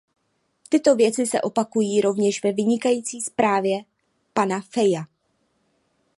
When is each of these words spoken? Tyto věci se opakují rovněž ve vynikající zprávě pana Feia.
Tyto 0.69 0.95
věci 0.95 1.25
se 1.25 1.41
opakují 1.41 2.01
rovněž 2.01 2.43
ve 2.43 2.51
vynikající 2.51 3.21
zprávě 3.21 3.83
pana 4.33 4.61
Feia. 4.61 5.03